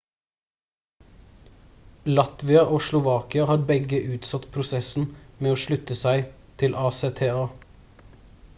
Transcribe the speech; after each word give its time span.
latvia 2.19 2.63
og 2.77 2.81
slovakia 2.85 3.45
har 3.51 3.67
begge 3.73 3.99
utsatt 4.15 4.49
prosessen 4.57 5.05
med 5.37 5.53
å 5.53 5.61
slutte 5.67 5.99
seg 6.03 6.25
til 6.63 6.79
acta 6.89 7.31